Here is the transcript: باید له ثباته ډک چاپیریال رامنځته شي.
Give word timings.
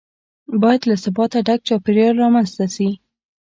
باید 0.61 0.81
له 0.89 0.95
ثباته 1.03 1.39
ډک 1.47 1.59
چاپیریال 1.67 2.15
رامنځته 2.23 2.65
شي. 2.75 2.89